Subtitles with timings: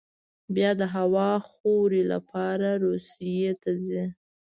[0.55, 4.03] بیا د هوا خورۍ لپاره روسیې ته ځي.